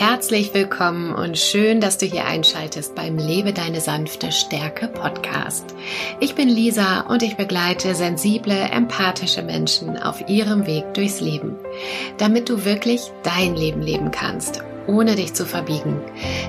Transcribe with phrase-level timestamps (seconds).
[0.00, 5.74] Herzlich willkommen und schön, dass du hier einschaltest beim Lebe deine sanfte Stärke Podcast.
[6.20, 11.54] Ich bin Lisa und ich begleite sensible, empathische Menschen auf ihrem Weg durchs Leben,
[12.16, 16.00] damit du wirklich dein Leben leben kannst, ohne dich zu verbiegen.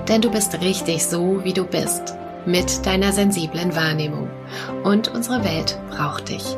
[0.08, 2.16] Denn du bist richtig so, wie du bist,
[2.46, 4.30] mit deiner sensiblen Wahrnehmung.
[4.86, 6.56] Und unsere Welt braucht dich.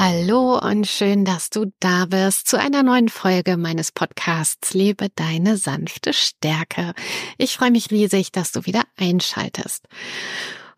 [0.00, 5.56] Hallo und schön, dass du da bist zu einer neuen Folge meines Podcasts Lebe deine
[5.56, 6.94] sanfte Stärke.
[7.36, 9.88] Ich freue mich riesig, dass du wieder einschaltest.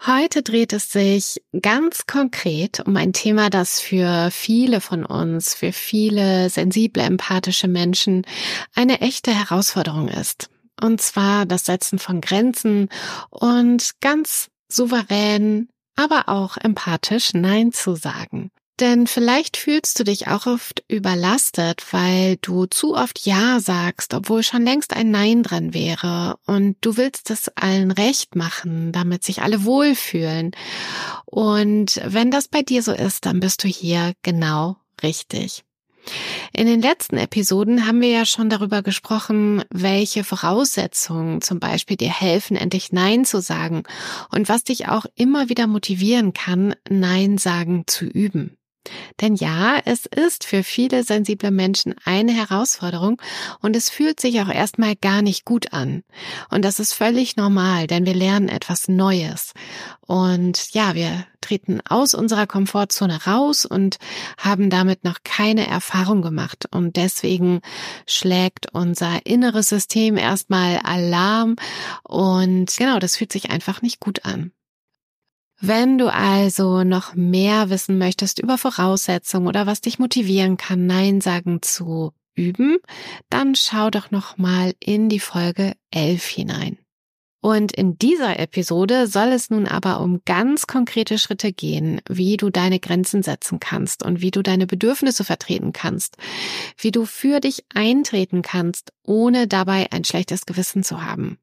[0.06, 5.72] Heute dreht es sich ganz konkret um ein Thema, das für viele von uns, für
[5.72, 8.24] viele sensible, empathische Menschen
[8.74, 10.48] eine echte Herausforderung ist.
[10.80, 12.88] Und zwar das Setzen von Grenzen
[13.28, 18.50] und ganz souverän, aber auch empathisch Nein zu sagen.
[18.80, 24.42] Denn vielleicht fühlst du dich auch oft überlastet, weil du zu oft Ja sagst, obwohl
[24.42, 26.38] schon längst ein Nein dran wäre.
[26.46, 30.52] Und du willst es allen recht machen, damit sich alle wohlfühlen.
[31.26, 35.62] Und wenn das bei dir so ist, dann bist du hier genau richtig.
[36.54, 42.10] In den letzten Episoden haben wir ja schon darüber gesprochen, welche Voraussetzungen zum Beispiel dir
[42.10, 43.82] helfen, endlich Nein zu sagen
[44.30, 48.56] und was dich auch immer wieder motivieren kann, Nein sagen zu üben.
[49.20, 53.20] Denn ja, es ist für viele sensible Menschen eine Herausforderung
[53.60, 56.02] und es fühlt sich auch erstmal gar nicht gut an.
[56.50, 59.52] Und das ist völlig normal, denn wir lernen etwas Neues.
[60.00, 63.98] Und ja, wir treten aus unserer Komfortzone raus und
[64.38, 66.66] haben damit noch keine Erfahrung gemacht.
[66.70, 67.60] Und deswegen
[68.06, 71.56] schlägt unser inneres System erstmal Alarm
[72.02, 74.52] und genau, das fühlt sich einfach nicht gut an.
[75.60, 81.20] Wenn du also noch mehr wissen möchtest über Voraussetzungen oder was dich motivieren kann, Nein
[81.20, 82.78] sagen zu üben,
[83.28, 86.78] dann schau doch noch mal in die Folge 11 hinein.
[87.42, 92.50] Und in dieser Episode soll es nun aber um ganz konkrete Schritte gehen, wie du
[92.50, 96.16] deine Grenzen setzen kannst und wie du deine Bedürfnisse vertreten kannst,
[96.76, 101.38] wie du für dich eintreten kannst, ohne dabei ein schlechtes Gewissen zu haben.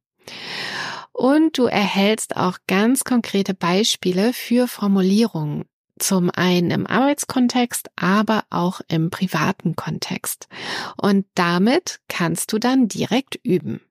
[1.18, 5.66] Und du erhältst auch ganz konkrete Beispiele für Formulierungen.
[5.98, 10.48] Zum einen im Arbeitskontext, aber auch im privaten Kontext.
[10.96, 13.82] Und damit kannst du dann direkt üben.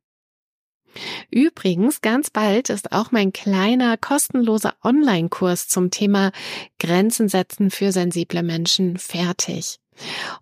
[1.28, 6.31] Übrigens, ganz bald ist auch mein kleiner kostenloser Online-Kurs zum Thema
[6.78, 9.81] Grenzen setzen für sensible Menschen fertig.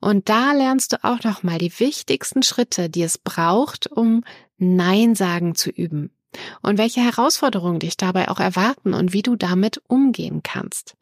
[0.02, 4.22] Und da lernst du auch nochmal die wichtigsten Schritte, die es braucht, um
[4.58, 6.13] Nein sagen zu üben
[6.62, 10.96] und welche Herausforderungen dich dabei auch erwarten und wie du damit umgehen kannst.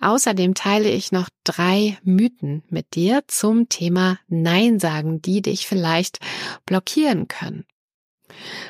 [0.00, 6.18] Außerdem teile ich noch drei Mythen mit dir zum Thema Nein sagen, die dich vielleicht
[6.66, 7.64] blockieren können.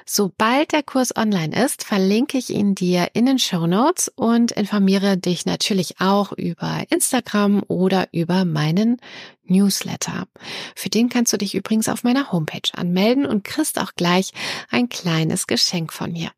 [0.07, 5.17] Sobald der Kurs online ist, verlinke ich ihn dir in den Show Notes und informiere
[5.17, 8.99] dich natürlich auch über Instagram oder über meinen
[9.45, 10.27] Newsletter.
[10.75, 14.33] Für den kannst du dich übrigens auf meiner Homepage anmelden und kriegst auch gleich
[14.71, 16.31] ein kleines Geschenk von mir.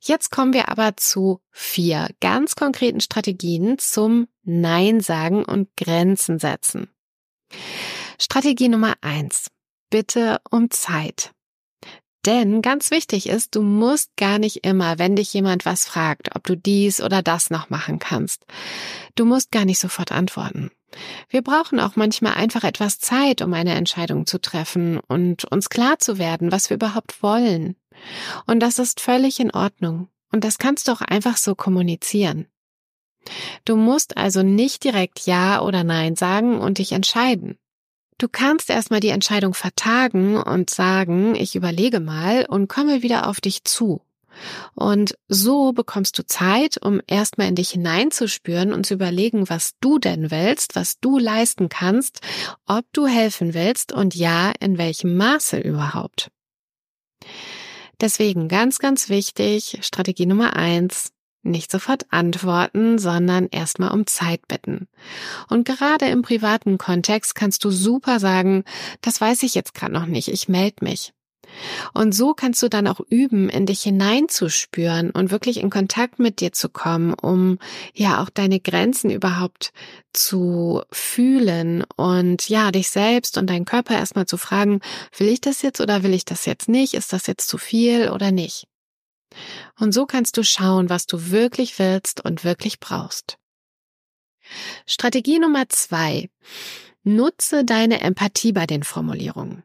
[0.00, 6.90] Jetzt kommen wir aber zu vier ganz konkreten Strategien zum Nein sagen und Grenzen setzen.
[8.18, 9.48] Strategie Nummer eins.
[9.90, 11.32] Bitte um Zeit.
[12.26, 16.44] Denn ganz wichtig ist, du musst gar nicht immer, wenn dich jemand was fragt, ob
[16.44, 18.44] du dies oder das noch machen kannst.
[19.14, 20.70] Du musst gar nicht sofort antworten.
[21.28, 25.98] Wir brauchen auch manchmal einfach etwas Zeit, um eine Entscheidung zu treffen und uns klar
[25.98, 27.76] zu werden, was wir überhaupt wollen.
[28.46, 30.08] Und das ist völlig in Ordnung.
[30.32, 32.46] Und das kannst du auch einfach so kommunizieren.
[33.64, 37.58] Du musst also nicht direkt Ja oder Nein sagen und dich entscheiden.
[38.20, 43.40] Du kannst erstmal die Entscheidung vertagen und sagen, ich überlege mal und komme wieder auf
[43.40, 44.02] dich zu.
[44.74, 49.98] Und so bekommst du Zeit, um erstmal in dich hineinzuspüren und zu überlegen, was du
[49.98, 52.20] denn willst, was du leisten kannst,
[52.66, 56.30] ob du helfen willst und ja, in welchem Maße überhaupt.
[58.02, 61.10] Deswegen ganz, ganz wichtig, Strategie Nummer eins,
[61.42, 64.88] nicht sofort antworten, sondern erstmal um Zeit bitten.
[65.48, 68.64] Und gerade im privaten Kontext kannst du super sagen,
[69.00, 71.12] das weiß ich jetzt gerade noch nicht, ich melde mich.
[71.94, 76.40] Und so kannst du dann auch üben, in dich hineinzuspüren und wirklich in Kontakt mit
[76.40, 77.58] dir zu kommen, um
[77.94, 79.72] ja auch deine Grenzen überhaupt
[80.12, 84.80] zu fühlen und ja, dich selbst und deinen Körper erstmal zu fragen,
[85.16, 86.94] will ich das jetzt oder will ich das jetzt nicht?
[86.94, 88.69] Ist das jetzt zu viel oder nicht?
[89.78, 93.38] Und so kannst du schauen, was du wirklich willst und wirklich brauchst.
[94.86, 96.28] Strategie Nummer zwei.
[97.02, 99.62] Nutze deine Empathie bei den Formulierungen.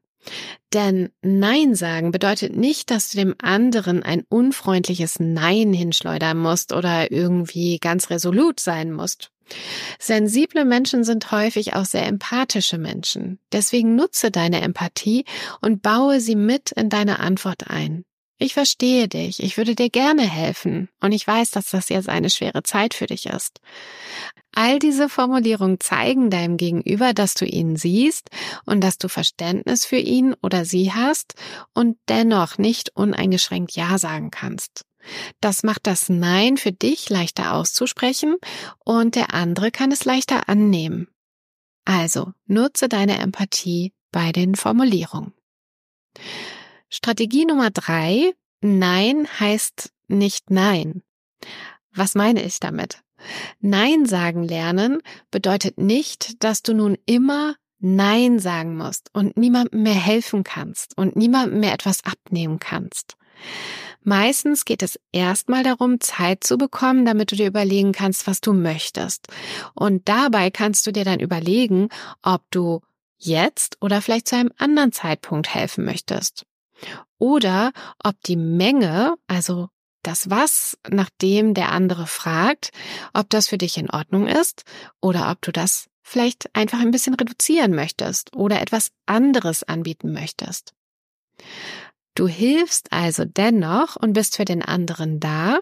[0.73, 7.11] Denn Nein sagen bedeutet nicht, dass du dem anderen ein unfreundliches Nein hinschleudern musst oder
[7.11, 9.31] irgendwie ganz resolut sein musst.
[9.99, 13.39] Sensible Menschen sind häufig auch sehr empathische Menschen.
[13.51, 15.25] Deswegen nutze deine Empathie
[15.61, 18.05] und baue sie mit in deine Antwort ein.
[18.37, 22.29] Ich verstehe dich, ich würde dir gerne helfen und ich weiß, dass das jetzt eine
[22.29, 23.61] schwere Zeit für dich ist.
[24.53, 28.29] All diese Formulierungen zeigen deinem Gegenüber, dass du ihn siehst
[28.65, 31.35] und dass du Verständnis für ihn oder sie hast
[31.73, 34.85] und dennoch nicht uneingeschränkt Ja sagen kannst.
[35.39, 38.35] Das macht das Nein für dich leichter auszusprechen
[38.83, 41.07] und der andere kann es leichter annehmen.
[41.85, 45.33] Also nutze deine Empathie bei den Formulierungen.
[46.89, 48.33] Strategie Nummer drei.
[48.61, 51.01] Nein heißt nicht Nein.
[51.93, 53.01] Was meine ich damit?
[53.59, 55.01] Nein sagen lernen
[55.31, 61.15] bedeutet nicht, dass du nun immer Nein sagen musst und niemandem mehr helfen kannst und
[61.15, 63.15] niemandem mehr etwas abnehmen kannst.
[64.03, 68.53] Meistens geht es erstmal darum, Zeit zu bekommen, damit du dir überlegen kannst, was du
[68.53, 69.27] möchtest.
[69.73, 71.89] Und dabei kannst du dir dann überlegen,
[72.21, 72.81] ob du
[73.17, 76.45] jetzt oder vielleicht zu einem anderen Zeitpunkt helfen möchtest.
[77.17, 77.71] Oder
[78.03, 79.69] ob die Menge, also
[80.03, 82.71] das Was, nachdem der andere fragt,
[83.13, 84.63] ob das für dich in Ordnung ist
[85.01, 90.73] oder ob du das vielleicht einfach ein bisschen reduzieren möchtest oder etwas anderes anbieten möchtest.
[92.13, 95.59] Du hilfst also dennoch und bist für den anderen da,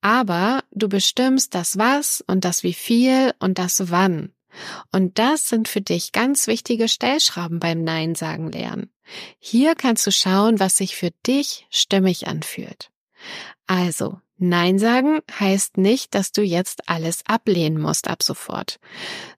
[0.00, 4.32] aber du bestimmst das was und das wie viel und das wann.
[4.92, 8.90] Und das sind für dich ganz wichtige Stellschrauben beim Nein sagen lernen.
[9.38, 12.90] Hier kannst du schauen, was sich für dich stimmig anfühlt.
[13.66, 18.78] Also, Nein sagen heißt nicht, dass du jetzt alles ablehnen musst ab sofort,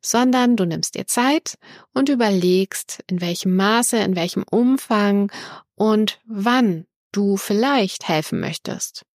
[0.03, 1.57] sondern du nimmst dir Zeit
[1.95, 5.33] und überlegst, in welchem Maße, in welchem Umfang
[5.75, 9.07] und wann du vielleicht helfen möchtest.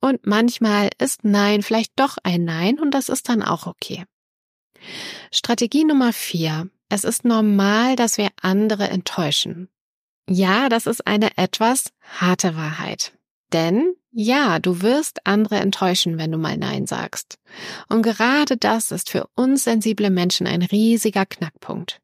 [0.00, 4.04] Und manchmal ist Nein vielleicht doch ein Nein und das ist dann auch okay.
[5.30, 6.70] Strategie Nummer vier.
[6.88, 9.68] Es ist normal, dass wir andere enttäuschen.
[10.28, 13.12] Ja, das ist eine etwas harte Wahrheit.
[13.52, 17.38] Denn ja, du wirst andere enttäuschen, wenn du mal Nein sagst.
[17.88, 22.00] Und gerade das ist für uns sensible Menschen ein riesiger Knackpunkt.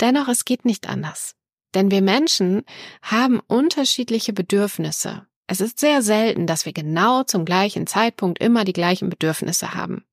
[0.00, 1.34] Dennoch, es geht nicht anders.
[1.74, 2.62] Denn wir Menschen
[3.02, 5.26] haben unterschiedliche Bedürfnisse.
[5.46, 10.04] Es ist sehr selten, dass wir genau zum gleichen Zeitpunkt immer die gleichen Bedürfnisse haben.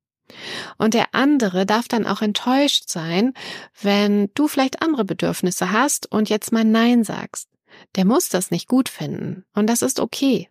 [0.77, 3.33] Und der andere darf dann auch enttäuscht sein,
[3.81, 7.47] wenn du vielleicht andere Bedürfnisse hast und jetzt mal Nein sagst.
[7.95, 9.45] Der muss das nicht gut finden.
[9.53, 10.49] Und das ist okay.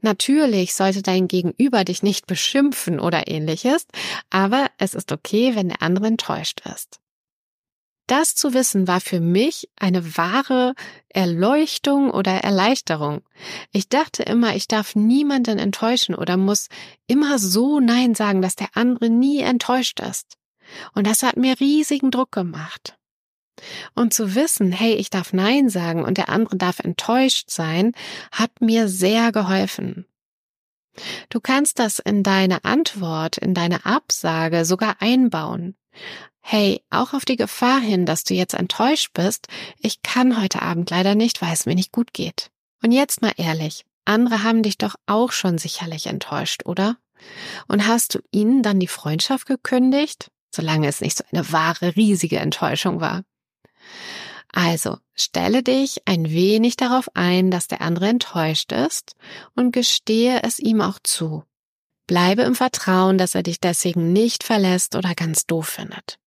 [0.00, 3.86] Natürlich sollte dein Gegenüber dich nicht beschimpfen oder ähnliches,
[4.30, 7.00] aber es ist okay, wenn der andere enttäuscht ist.
[8.06, 10.74] Das zu wissen war für mich eine wahre
[11.08, 13.22] Erleuchtung oder Erleichterung.
[13.72, 16.68] Ich dachte immer, ich darf niemanden enttäuschen oder muss
[17.06, 20.36] immer so Nein sagen, dass der andere nie enttäuscht ist.
[20.94, 22.98] Und das hat mir riesigen Druck gemacht.
[23.94, 27.92] Und zu wissen, hey, ich darf Nein sagen und der andere darf enttäuscht sein,
[28.32, 30.06] hat mir sehr geholfen.
[31.28, 35.76] Du kannst das in deine Antwort, in deine Absage sogar einbauen.
[36.46, 39.48] Hey, auch auf die Gefahr hin, dass du jetzt enttäuscht bist,
[39.78, 42.50] ich kann heute Abend leider nicht, weil es mir nicht gut geht.
[42.82, 46.98] Und jetzt mal ehrlich, andere haben dich doch auch schon sicherlich enttäuscht, oder?
[47.66, 52.38] Und hast du ihnen dann die Freundschaft gekündigt, solange es nicht so eine wahre, riesige
[52.40, 53.24] Enttäuschung war?
[54.52, 59.16] Also stelle dich ein wenig darauf ein, dass der andere enttäuscht ist
[59.56, 61.42] und gestehe es ihm auch zu.
[62.06, 66.18] Bleibe im Vertrauen, dass er dich deswegen nicht verlässt oder ganz doof findet.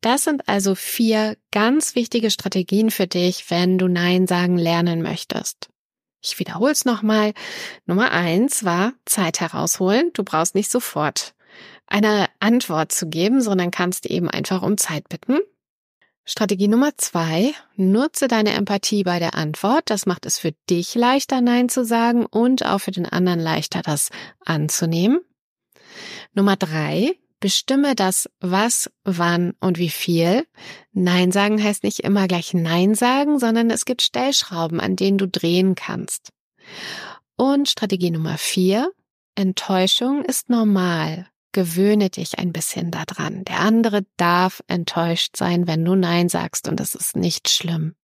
[0.00, 5.68] Das sind also vier ganz wichtige Strategien für dich, wenn du Nein sagen lernen möchtest.
[6.22, 7.32] Ich wiederhole es nochmal.
[7.86, 10.10] Nummer eins war Zeit herausholen.
[10.14, 11.34] Du brauchst nicht sofort
[11.86, 15.38] eine Antwort zu geben, sondern kannst eben einfach um Zeit bitten.
[16.26, 19.90] Strategie Nummer zwei, nutze deine Empathie bei der Antwort.
[19.90, 23.82] Das macht es für dich leichter, Nein zu sagen und auch für den anderen leichter,
[23.82, 24.08] das
[24.42, 25.20] anzunehmen.
[26.32, 30.46] Nummer drei, bestimme das was, wann und wie viel.
[30.92, 35.28] Nein sagen heißt nicht immer gleich Nein sagen, sondern es gibt Stellschrauben, an denen du
[35.28, 36.32] drehen kannst.
[37.36, 38.90] Und Strategie Nummer vier,
[39.34, 41.26] Enttäuschung ist normal.
[41.52, 43.44] Gewöhne dich ein bisschen daran.
[43.44, 47.94] Der andere darf enttäuscht sein, wenn du Nein sagst und es ist nicht schlimm.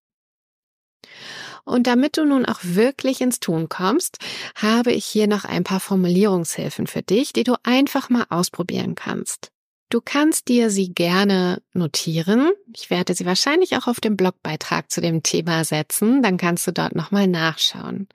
[1.64, 4.18] Und damit du nun auch wirklich ins Tun kommst,
[4.56, 9.50] habe ich hier noch ein paar Formulierungshilfen für dich, die du einfach mal ausprobieren kannst.
[9.90, 12.52] Du kannst dir sie gerne notieren.
[12.72, 16.22] Ich werde sie wahrscheinlich auch auf dem Blogbeitrag zu dem Thema setzen.
[16.22, 18.06] Dann kannst du dort nochmal nachschauen.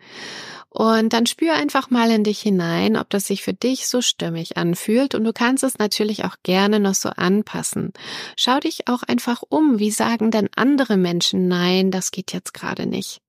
[0.70, 4.56] Und dann spür einfach mal in dich hinein, ob das sich für dich so stimmig
[4.56, 5.16] anfühlt.
[5.16, 7.92] Und du kannst es natürlich auch gerne noch so anpassen.
[8.38, 9.78] Schau dich auch einfach um.
[9.78, 13.22] Wie sagen denn andere Menschen, nein, das geht jetzt gerade nicht?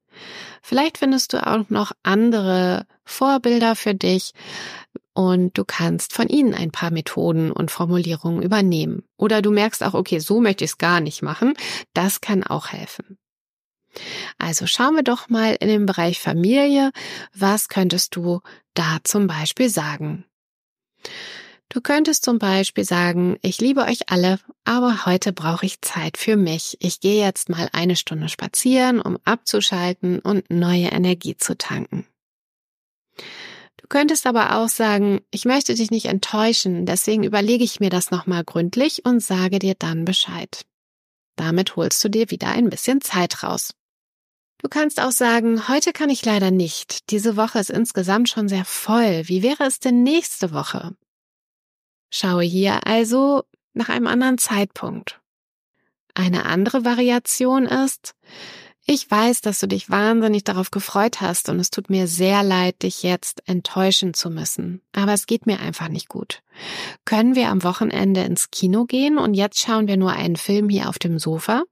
[0.62, 4.32] Vielleicht findest du auch noch andere Vorbilder für dich
[5.14, 9.04] und du kannst von ihnen ein paar Methoden und Formulierungen übernehmen.
[9.16, 11.54] Oder du merkst auch, okay, so möchte ich es gar nicht machen.
[11.94, 13.18] Das kann auch helfen.
[14.38, 16.92] Also schauen wir doch mal in den Bereich Familie.
[17.35, 18.40] Was könntest du
[18.75, 20.25] da zum Beispiel sagen?
[21.68, 26.37] Du könntest zum Beispiel sagen, ich liebe euch alle, aber heute brauche ich Zeit für
[26.37, 26.76] mich.
[26.80, 32.06] Ich gehe jetzt mal eine Stunde spazieren, um abzuschalten und neue Energie zu tanken.
[33.76, 38.11] Du könntest aber auch sagen, ich möchte dich nicht enttäuschen, deswegen überlege ich mir das
[38.11, 40.64] nochmal gründlich und sage dir dann Bescheid.
[41.37, 43.75] Damit holst du dir wieder ein bisschen Zeit raus.
[44.58, 47.11] Du kannst auch sagen, heute kann ich leider nicht.
[47.11, 49.25] Diese Woche ist insgesamt schon sehr voll.
[49.26, 50.96] Wie wäre es denn nächste Woche?
[52.11, 53.45] Schaue hier also
[53.75, 55.21] nach einem anderen Zeitpunkt.
[56.15, 58.15] Eine andere Variation ist,
[58.89, 62.85] ich weiß, dass du dich wahnsinnig darauf gefreut hast und es tut mir sehr leid,
[62.85, 64.81] dich jetzt enttäuschen zu müssen.
[64.93, 66.43] Aber es geht mir einfach nicht gut.
[67.05, 70.89] Können wir am Wochenende ins Kino gehen und jetzt schauen wir nur einen Film hier
[70.89, 71.65] auf dem Sofa?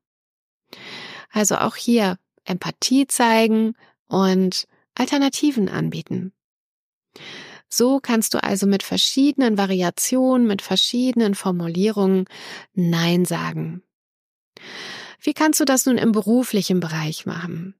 [1.30, 3.76] Also auch hier Empathie zeigen
[4.08, 6.32] und Alternativen anbieten.
[7.76, 12.26] So kannst du also mit verschiedenen Variationen, mit verschiedenen Formulierungen
[12.72, 13.82] Nein sagen.
[15.20, 17.74] Wie kannst du das nun im beruflichen Bereich machen?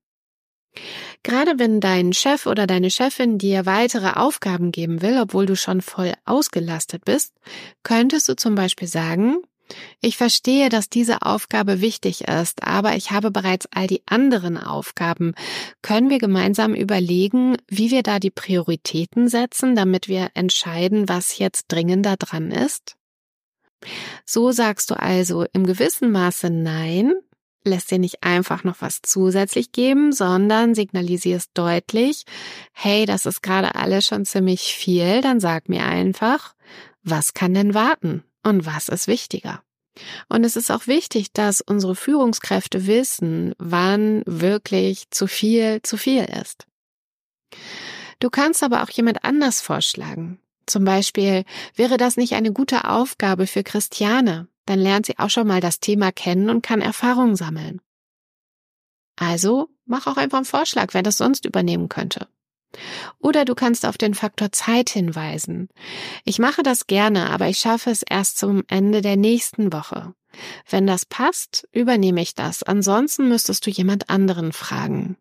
[1.23, 5.81] Gerade wenn dein Chef oder deine Chefin dir weitere Aufgaben geben will, obwohl du schon
[5.81, 7.33] voll ausgelastet bist,
[7.85, 9.37] könntest du zum Beispiel sagen,
[10.01, 15.35] ich verstehe, dass diese Aufgabe wichtig ist, aber ich habe bereits all die anderen Aufgaben.
[15.83, 21.67] Können wir gemeinsam überlegen, wie wir da die Prioritäten setzen, damit wir entscheiden, was jetzt
[21.69, 22.97] dringender dran ist?
[24.25, 27.15] So sagst du also im gewissen Maße Nein,
[27.65, 32.25] lässt dir nicht einfach noch was zusätzlich geben, sondern signalisierst deutlich,
[32.73, 36.55] hey, das ist gerade alles schon ziemlich viel, dann sag mir einfach,
[37.03, 38.25] was kann denn warten?
[38.45, 39.63] Und was ist wichtiger.
[40.29, 46.25] Und es ist auch wichtig, dass unsere Führungskräfte wissen, wann wirklich zu viel zu viel
[46.25, 46.67] ist.
[48.21, 50.41] Du kannst aber auch jemand anders vorschlagen.
[50.67, 51.45] Zum Beispiel
[51.77, 55.79] wäre das nicht eine gute Aufgabe für Christiane, dann lernt sie auch schon mal das
[55.81, 57.81] Thema kennen und kann Erfahrungen sammeln.
[59.17, 62.27] Also mach auch einfach einen Vorschlag, wer das sonst übernehmen könnte.
[63.19, 65.69] Oder du kannst auf den Faktor Zeit hinweisen.
[66.25, 70.15] Ich mache das gerne, aber ich schaffe es erst zum Ende der nächsten Woche.
[70.69, 72.63] Wenn das passt, übernehme ich das.
[72.63, 75.17] Ansonsten müsstest du jemand anderen fragen.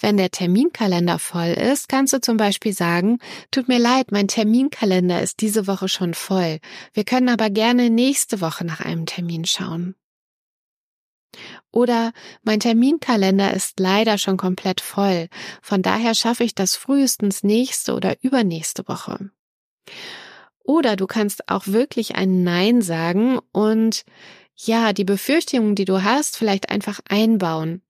[0.00, 3.18] Wenn der Terminkalender voll ist, kannst du zum Beispiel sagen,
[3.50, 6.58] tut mir leid, mein Terminkalender ist diese Woche schon voll.
[6.92, 9.94] Wir können aber gerne nächste Woche nach einem Termin schauen.
[11.70, 12.12] Oder
[12.42, 15.28] mein Terminkalender ist leider schon komplett voll.
[15.62, 19.30] Von daher schaffe ich das frühestens nächste oder übernächste Woche.
[20.62, 24.04] Oder du kannst auch wirklich ein Nein sagen und
[24.56, 27.82] ja, die Befürchtungen, die du hast, vielleicht einfach einbauen.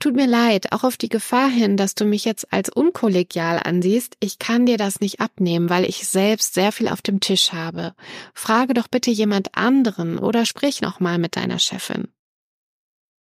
[0.00, 4.16] Tut mir leid, auch auf die Gefahr hin, dass du mich jetzt als unkollegial ansiehst,
[4.20, 7.94] ich kann dir das nicht abnehmen, weil ich selbst sehr viel auf dem Tisch habe.
[8.32, 12.06] Frage doch bitte jemand anderen oder sprich noch mal mit deiner Chefin.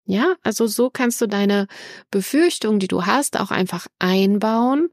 [0.07, 1.67] Ja, also so kannst du deine
[2.13, 4.89] Befürchtung, die du hast, auch einfach einbauen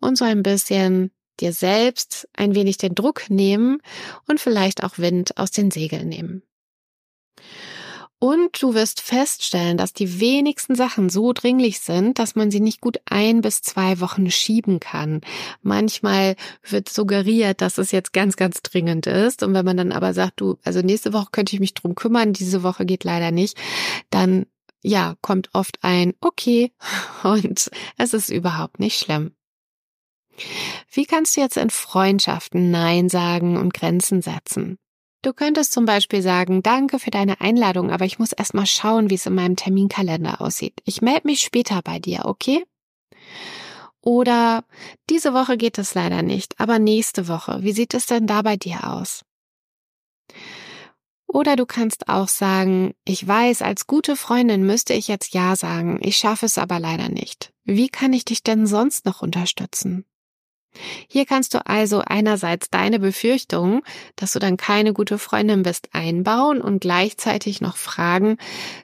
[0.00, 3.82] und so ein bisschen dir selbst ein wenig den Druck nehmen
[4.28, 6.42] und vielleicht auch Wind aus den Segeln nehmen.
[8.20, 12.80] Und du wirst feststellen, dass die wenigsten Sachen so dringlich sind, dass man sie nicht
[12.80, 15.22] gut ein bis zwei Wochen schieben kann.
[15.60, 19.42] Manchmal wird suggeriert, dass es jetzt ganz, ganz dringend ist.
[19.42, 22.32] Und wenn man dann aber sagt, du, also nächste Woche könnte ich mich drum kümmern,
[22.32, 23.58] diese Woche geht leider nicht,
[24.10, 24.46] dann
[24.82, 26.72] ja, kommt oft ein Okay
[27.22, 29.34] und es ist überhaupt nicht schlimm.
[30.90, 34.78] Wie kannst du jetzt in Freundschaften Nein sagen und Grenzen setzen?
[35.22, 39.08] Du könntest zum Beispiel sagen, danke für deine Einladung, aber ich muss erst mal schauen,
[39.08, 40.80] wie es in meinem Terminkalender aussieht.
[40.84, 42.64] Ich melde mich später bei dir, okay?
[44.00, 44.64] Oder
[45.08, 47.62] diese Woche geht es leider nicht, aber nächste Woche.
[47.62, 49.22] Wie sieht es denn da bei dir aus?
[51.32, 55.98] Oder du kannst auch sagen, ich weiß, als gute Freundin müsste ich jetzt Ja sagen,
[56.02, 57.54] ich schaffe es aber leider nicht.
[57.64, 60.04] Wie kann ich dich denn sonst noch unterstützen?
[61.08, 63.82] Hier kannst du also einerseits deine Befürchtung,
[64.14, 68.36] dass du dann keine gute Freundin bist, einbauen und gleichzeitig noch fragen,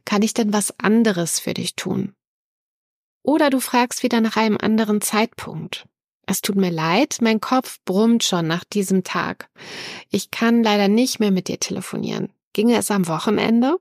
[0.06, 2.14] kann ich denn was anderes für dich tun?
[3.22, 5.86] Oder du fragst wieder nach einem anderen Zeitpunkt.
[6.24, 9.50] Es tut mir leid, mein Kopf brummt schon nach diesem Tag.
[10.08, 12.32] Ich kann leider nicht mehr mit dir telefonieren.
[12.58, 13.76] Ginge es am Wochenende?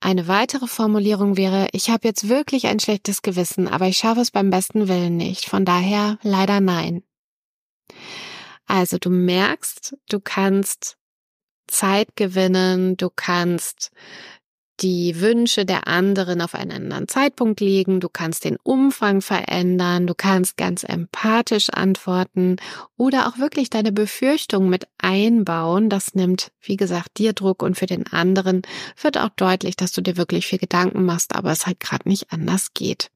[0.00, 4.32] Eine weitere Formulierung wäre, ich habe jetzt wirklich ein schlechtes Gewissen, aber ich schaffe es
[4.32, 5.44] beim besten Willen nicht.
[5.44, 7.04] Von daher leider nein.
[8.66, 10.98] Also du merkst, du kannst
[11.68, 13.92] Zeit gewinnen, du kannst
[14.80, 20.14] die Wünsche der anderen auf einen anderen Zeitpunkt legen, du kannst den Umfang verändern, du
[20.14, 22.56] kannst ganz empathisch antworten
[22.96, 25.88] oder auch wirklich deine Befürchtung mit einbauen.
[25.88, 28.62] Das nimmt, wie gesagt, dir Druck und für den anderen
[29.00, 32.32] wird auch deutlich, dass du dir wirklich viel Gedanken machst, aber es halt gerade nicht
[32.32, 33.10] anders geht.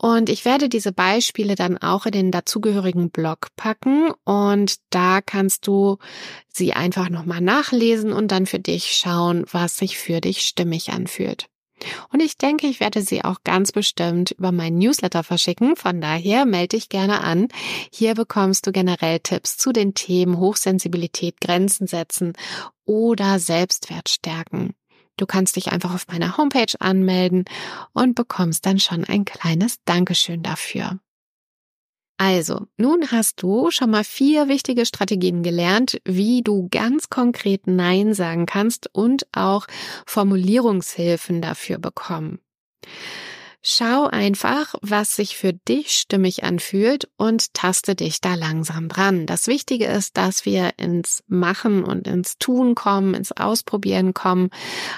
[0.00, 5.66] Und ich werde diese Beispiele dann auch in den dazugehörigen Blog packen und da kannst
[5.66, 5.98] du
[6.46, 11.48] sie einfach nochmal nachlesen und dann für dich schauen, was sich für dich stimmig anfühlt.
[12.12, 15.74] Und ich denke, ich werde sie auch ganz bestimmt über meinen Newsletter verschicken.
[15.74, 17.48] Von daher melde dich gerne an.
[17.92, 22.34] Hier bekommst du generell Tipps zu den Themen Hochsensibilität, Grenzen setzen
[22.84, 24.74] oder Selbstwert stärken.
[25.18, 27.44] Du kannst dich einfach auf meiner Homepage anmelden
[27.92, 30.98] und bekommst dann schon ein kleines Dankeschön dafür.
[32.20, 38.12] Also, nun hast du schon mal vier wichtige Strategien gelernt, wie du ganz konkret Nein
[38.12, 39.66] sagen kannst und auch
[40.04, 42.40] Formulierungshilfen dafür bekommen.
[43.70, 49.26] Schau einfach, was sich für dich stimmig anfühlt und taste dich da langsam dran.
[49.26, 54.48] Das Wichtige ist, dass wir ins Machen und ins Tun kommen, ins Ausprobieren kommen,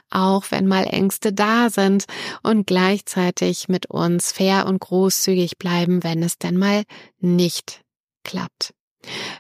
[0.08, 2.04] auch wenn mal Ängste da sind
[2.44, 6.84] und gleichzeitig mit uns fair und großzügig bleiben, wenn es denn mal
[7.18, 7.82] nicht
[8.22, 8.72] klappt.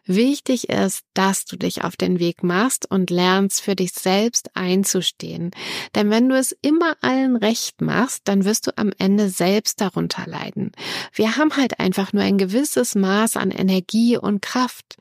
[0.06, 5.50] Wichtig ist, dass du dich auf den Weg machst und lernst, für dich selbst einzustehen.
[5.94, 10.26] Denn wenn du es immer allen recht machst, dann wirst du am Ende selbst darunter
[10.26, 10.72] leiden.
[11.12, 14.96] Wir haben halt einfach nur ein gewisses Maß an Energie und Kraft.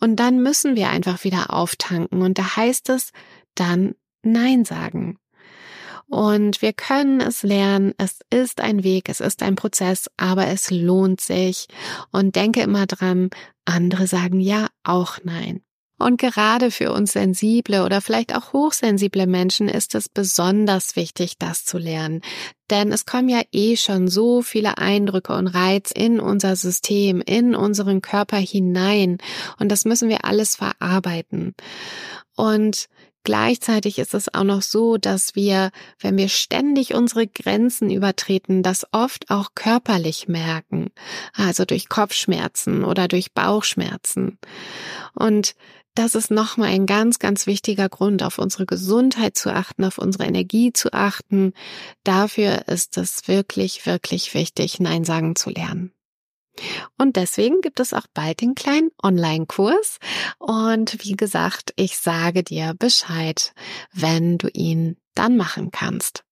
[0.00, 2.22] Und dann müssen wir einfach wieder auftanken.
[2.22, 3.12] Und da heißt es,
[3.54, 5.18] dann Nein sagen.
[6.12, 7.94] Und wir können es lernen.
[7.96, 11.68] Es ist ein Weg, es ist ein Prozess, aber es lohnt sich.
[12.10, 13.30] Und denke immer dran,
[13.64, 15.62] andere sagen ja auch nein.
[15.98, 21.64] Und gerade für uns sensible oder vielleicht auch hochsensible Menschen ist es besonders wichtig, das
[21.64, 22.20] zu lernen.
[22.68, 27.54] Denn es kommen ja eh schon so viele Eindrücke und Reiz in unser System, in
[27.54, 29.16] unseren Körper hinein.
[29.58, 31.54] Und das müssen wir alles verarbeiten.
[32.36, 32.88] Und
[33.24, 38.86] Gleichzeitig ist es auch noch so, dass wir, wenn wir ständig unsere Grenzen übertreten, das
[38.92, 40.90] oft auch körperlich merken,
[41.34, 44.38] also durch Kopfschmerzen oder durch Bauchschmerzen.
[45.14, 45.54] Und
[45.94, 50.24] das ist nochmal ein ganz, ganz wichtiger Grund, auf unsere Gesundheit zu achten, auf unsere
[50.24, 51.52] Energie zu achten.
[52.02, 55.92] Dafür ist es wirklich, wirklich wichtig, Nein sagen zu lernen.
[56.98, 59.98] Und deswegen gibt es auch bald den kleinen Online-Kurs.
[60.38, 63.52] Und wie gesagt, ich sage dir Bescheid,
[63.92, 66.24] wenn du ihn dann machen kannst.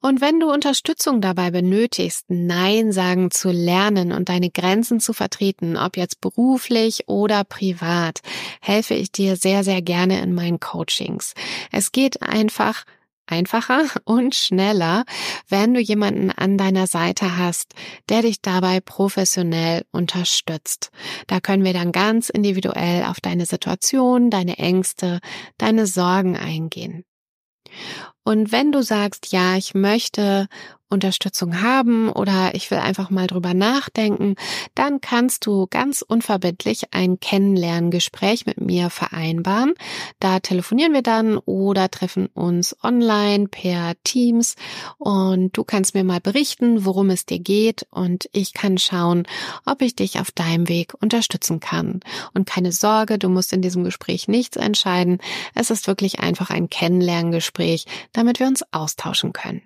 [0.00, 5.76] Und wenn du Unterstützung dabei benötigst, Nein sagen zu lernen und deine Grenzen zu vertreten,
[5.76, 8.20] ob jetzt beruflich oder privat,
[8.60, 11.34] helfe ich dir sehr, sehr gerne in meinen Coachings.
[11.72, 12.84] Es geht einfach
[13.28, 15.04] einfacher und schneller,
[15.48, 17.74] wenn du jemanden an deiner Seite hast,
[18.08, 20.90] der dich dabei professionell unterstützt.
[21.26, 25.20] Da können wir dann ganz individuell auf deine Situation, deine Ängste,
[25.58, 27.04] deine Sorgen eingehen.
[28.24, 30.48] Und wenn du sagst, ja, ich möchte
[30.88, 34.36] Unterstützung haben oder ich will einfach mal drüber nachdenken,
[34.74, 39.74] dann kannst du ganz unverbindlich ein Kennenlerngespräch mit mir vereinbaren.
[40.20, 44.56] Da telefonieren wir dann oder treffen uns online per Teams
[44.98, 49.26] und du kannst mir mal berichten, worum es dir geht und ich kann schauen,
[49.66, 52.00] ob ich dich auf deinem Weg unterstützen kann.
[52.34, 55.18] Und keine Sorge, du musst in diesem Gespräch nichts entscheiden.
[55.54, 59.62] Es ist wirklich einfach ein Kennenlerngespräch, damit wir uns austauschen können.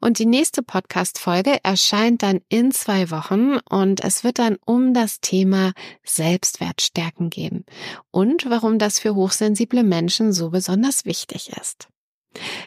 [0.00, 5.20] Und die nächste Podcast-Folge erscheint dann in zwei Wochen und es wird dann um das
[5.20, 5.72] Thema
[6.04, 7.64] Selbstwertstärken gehen
[8.10, 11.88] und warum das für hochsensible Menschen so besonders wichtig ist.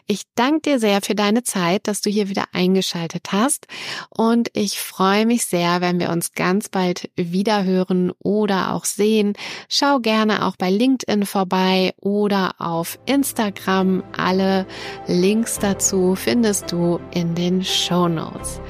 [0.06, 3.66] Ich danke dir sehr für deine Zeit, dass du hier wieder eingeschaltet hast
[4.10, 9.34] und ich freue mich sehr, wenn wir uns ganz bald wieder hören oder auch sehen.
[9.68, 14.02] Schau gerne auch bei LinkedIn vorbei oder auf Instagram.
[14.16, 14.66] Alle
[15.06, 18.60] Links dazu findest du in den Show Notes.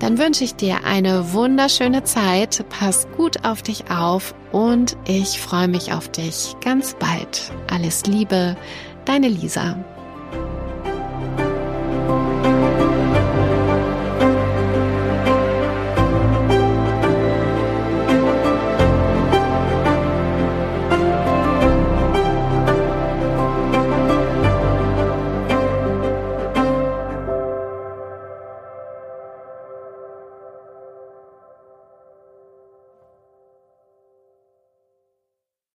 [0.00, 5.68] Dann wünsche ich dir eine wunderschöne Zeit, pass gut auf dich auf und ich freue
[5.68, 7.52] mich auf dich ganz bald.
[7.70, 8.56] Alles Liebe,
[9.04, 9.76] deine Lisa.